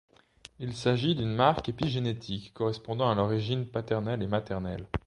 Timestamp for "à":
3.11-3.13